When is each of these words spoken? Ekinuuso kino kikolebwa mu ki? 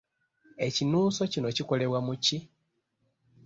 Ekinuuso 0.67 1.21
kino 1.31 1.47
kikolebwa 1.55 1.99
mu 2.07 2.13
ki? 2.25 2.37